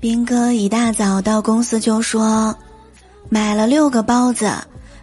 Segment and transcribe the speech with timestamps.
[0.00, 2.56] 兵哥一大早到公司就说，
[3.28, 4.50] 买了六个包子，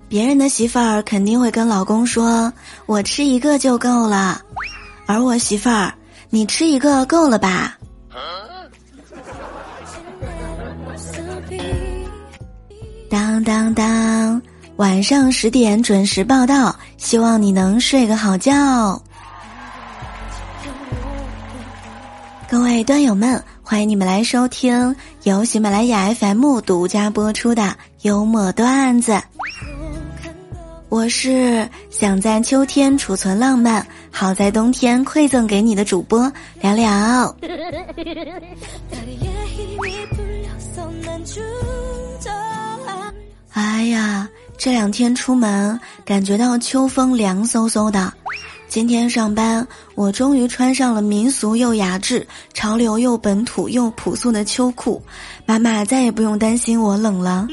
[0.09, 2.51] 别人的媳妇儿肯定会跟老公说
[2.87, 4.41] ：“我吃一个就够了。”
[5.05, 5.93] 而我媳妇儿，
[6.31, 7.77] 你吃一个够了吧？
[13.07, 14.41] 当当当，
[14.77, 18.99] 晚上十点准时报道，希望你能睡个好觉。
[22.49, 23.39] 各位段友们。
[23.69, 29.21] 欢迎你们来收听由喜马拉雅 FM 独家播出的幽默段子。
[30.87, 36.31] 我是想在秋天储存浪漫，好在冬天馈赠给你的主播
[36.61, 37.35] 聊聊。
[43.51, 48.13] 哎呀，这两天出门感觉到秋风凉飕飕的。
[48.69, 55.01] 今天上班，我终于穿上了民俗又雅致、潮流又本土又朴素的秋裤，
[55.45, 57.47] 妈妈再也不用担心我冷了。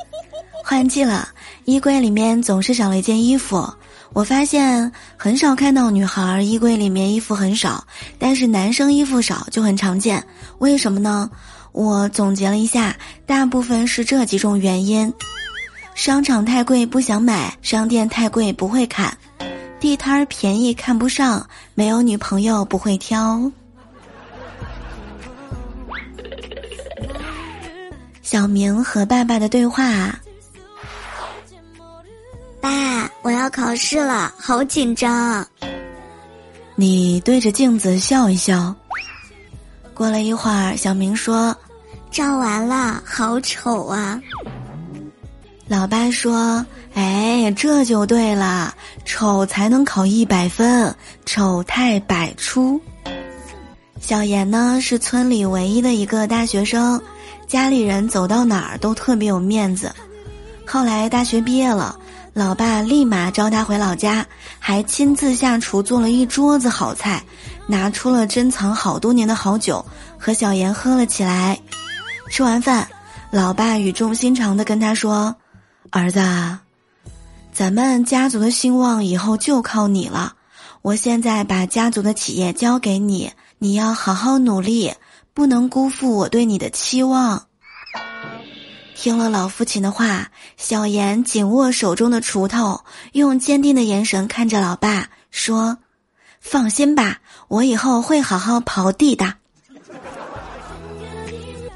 [0.62, 1.28] 换季了，
[1.64, 3.68] 衣柜里面总是少了一件衣服。
[4.12, 7.82] 我发现很少看到女孩衣柜里面衣服很少，
[8.18, 10.22] 但是男生衣服少就很常见。
[10.58, 11.30] 为什么呢？
[11.72, 15.12] 我总结了一下，大部分是这几种原因：
[15.94, 19.16] 商场太贵不想买，商店太贵不会砍。
[19.80, 23.50] 地摊儿便宜看不上，没有女朋友不会挑。
[28.20, 30.14] 小明和爸爸的对话：
[32.60, 35.44] 爸，我要考试了，好紧张。
[36.76, 38.74] 你对着镜子笑一笑。
[39.94, 41.56] 过了一会儿，小明说
[42.12, 44.20] ：“照完了，好丑啊。”
[45.70, 50.92] 老爸说：“哎，这就对了，丑才能考一百分，
[51.24, 52.80] 丑态百出。”
[54.02, 57.00] 小严呢是村里唯一的一个大学生，
[57.46, 59.94] 家里人走到哪儿都特别有面子。
[60.66, 61.96] 后来大学毕业了，
[62.34, 64.26] 老爸立马招他回老家，
[64.58, 67.22] 还亲自下厨做了一桌子好菜，
[67.68, 69.86] 拿出了珍藏好多年的好酒，
[70.18, 71.56] 和小严喝了起来。
[72.28, 72.88] 吃完饭，
[73.30, 75.32] 老爸语重心长地跟他说。
[75.88, 76.20] 儿子，
[77.52, 80.34] 咱们家族的兴旺以后就靠你了。
[80.82, 84.94] 我现在把家族的企业交给你，你要好好努力，
[85.34, 87.46] 不能辜负我对你的期望。
[88.94, 95.78] 听了老父亲的话，小严紧握手中的锄头，用坚定的眼神看着老爸，说
[96.40, 99.34] ：“放心吧，我以后会好好刨地的。”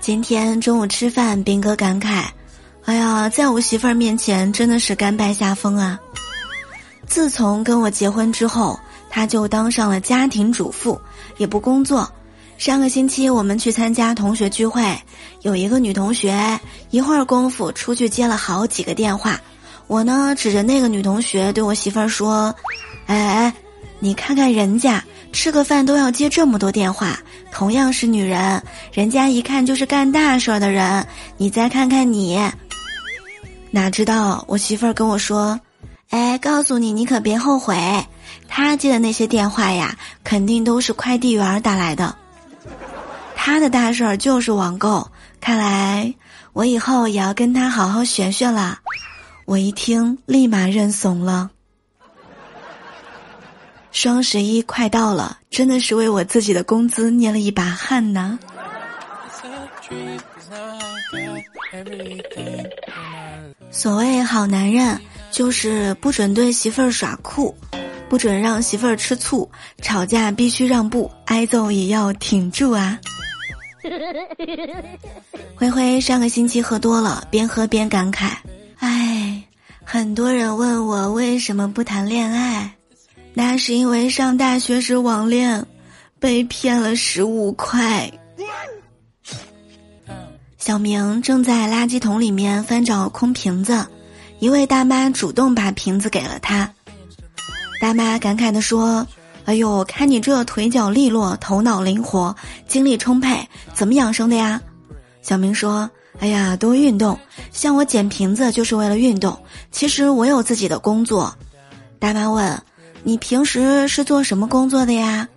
[0.01, 2.27] 今天中午吃饭，兵哥感慨。
[2.87, 5.99] 哎呀，在我媳妇儿面前真的是甘拜下风啊！
[7.07, 8.79] 自从跟我结婚之后，
[9.09, 11.01] 她就当上了家庭主妇，
[11.39, 12.11] 也不工作。
[12.59, 14.97] 上个星期我们去参加同学聚会，
[15.41, 19.41] 有一个女同学一会儿功夫出去接了好几个电话。
[19.87, 22.55] 我呢指着那个女同学对我媳妇儿说
[23.07, 23.55] ：“哎哎，
[23.99, 25.03] 你看看人家
[25.35, 27.19] 吃个饭都要接这么多电话，
[27.51, 28.63] 同样是女人，
[28.93, 31.05] 人家一看就是干大事儿的人。
[31.37, 32.41] 你再看看你。”
[33.71, 35.61] 哪知道我媳妇儿跟我说
[36.11, 37.77] ：“哎，告诉你，你可别后悔。
[38.47, 42.15] 他接的那些电话呀，肯定都是快递员打来的。
[43.35, 45.07] 他的大事儿就是网购。
[45.41, 46.15] 看来
[46.53, 48.79] 我以后也要跟他好好学学了。”
[49.45, 51.51] 我一听，立马认怂了。
[53.95, 58.37] 双十一快到了，真的是为我自己的工资捏了一把汗呐。
[63.71, 65.01] 所谓好男人，
[65.31, 67.57] 就是不准对媳妇儿耍酷，
[68.09, 69.49] 不准让媳妇儿吃醋，
[69.81, 72.99] 吵架必须让步，挨揍也要挺住啊。
[75.55, 78.31] 灰灰上个星期喝多了，边喝边感慨
[78.81, 79.41] ：“哎，
[79.85, 82.75] 很多人问我为什么不谈恋爱，
[83.35, 85.67] 那是因为上大学时网恋，
[86.19, 88.11] 被骗了十五块。”
[90.57, 93.87] 小明正在垃圾桶里面翻找空瓶子，
[94.39, 96.73] 一位大妈主动把瓶子给了他。
[97.81, 99.07] 大妈感慨地说
[99.45, 102.35] ：“哎呦，看你这腿脚利落，头脑灵活，
[102.67, 104.63] 精力充沛，怎么养生的呀？”
[105.21, 107.19] 小明说：“哎呀，多运动，
[107.53, 109.39] 像我捡瓶子就是为了运动。
[109.71, 111.37] 其实我有自己的工作。”
[112.01, 112.63] 大妈问
[113.05, 115.29] ：“你平时是做什么工作的呀？”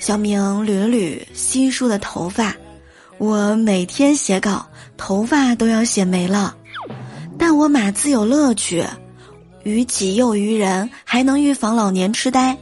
[0.00, 2.54] 小明捋了捋稀疏的头发。
[3.18, 4.66] 我每天写稿，
[4.96, 6.56] 头发都要写没了，
[7.38, 8.84] 但我码字有乐趣，
[9.62, 12.56] 于己又于人，还能预防老年痴呆。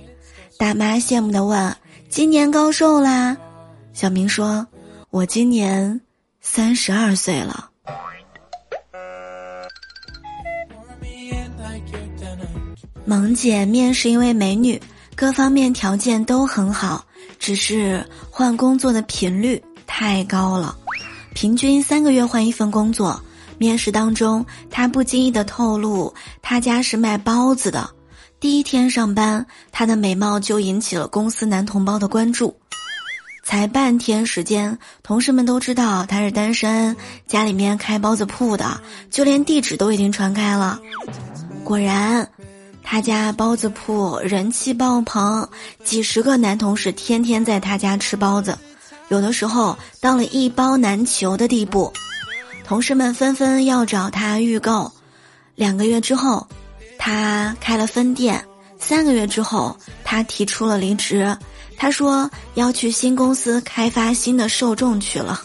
[0.59, 1.75] 大妈羡慕的问
[2.11, 3.35] ：“今年高寿啦？”
[3.95, 4.67] 小明说
[5.09, 5.99] ：“我今年
[6.43, 7.70] 三十二岁了。
[13.11, 14.81] 萌姐面试一位美女，
[15.17, 17.05] 各方面条件都很好，
[17.41, 20.77] 只是换工作的频率太高了，
[21.35, 23.21] 平均三个月换一份工作。
[23.59, 27.91] 面试当中，她不经意的透露，她家是卖包子的。
[28.39, 32.57] 第一天上班，她的美貌就引起了公司男同胞的关注。
[33.43, 36.97] 才半天时间，同事们都知道她是单身，
[37.27, 38.81] 家里面开包子铺的，
[39.11, 40.79] 就连地址都已经传开了。
[41.65, 42.31] 果然。
[42.83, 45.49] 他家包子铺人气爆棚，
[45.85, 48.59] 几十个男同事天天在他家吃包子，
[49.09, 51.93] 有的时候到了一包难求的地步。
[52.65, 54.91] 同事们纷纷要找他预购。
[55.55, 56.47] 两个月之后，
[56.99, 58.39] 他开了分店；
[58.79, 61.37] 三个月之后，他提出了离职。
[61.77, 65.43] 他说要去新公司开发新的受众去了。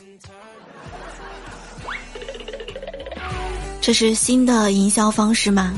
[3.81, 5.73] 这是新的营销方式吗？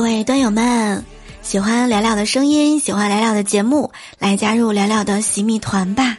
[0.00, 1.04] 各位端友们，
[1.42, 6.16] 喜欢聊聊的声音，喜欢聊聊的节目，来加入聊聊的洗米团吧！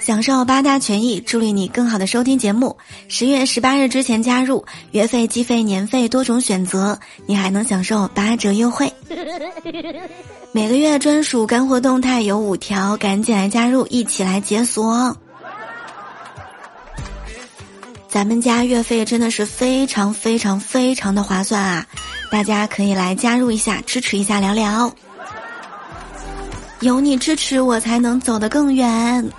[0.00, 2.74] 享受八大权益，助力你更好的收听节目。
[3.06, 8.90] 十月十八日之前加入，月费、季费、年费多种选择，你还能享受八折优惠。
[10.52, 15.14] 每个月专属干货动态有五条，赶紧来加入，一起来解锁！
[18.08, 21.86] 咱们家月费真的是非常非常非常的划算啊！
[22.30, 24.92] 大家可以来加入一下，支持一下聊聊。
[26.80, 29.30] 有你支持，我才能走得更远。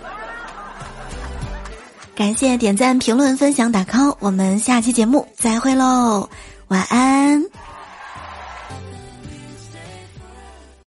[2.16, 6.30] 感谢点赞、评论、分享、打 call，我们下期节目再会喽，
[6.70, 7.44] 晚安。